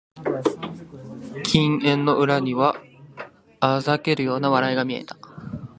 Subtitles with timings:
[1.43, 2.75] 金縁の裏には
[3.61, 5.15] 嘲るような笑いが見えた